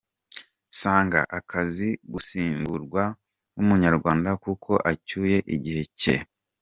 [0.79, 3.03] Sang, akaza gusimburwa
[3.55, 6.15] n’Umunyarwanda kuko acyuye igihe cye.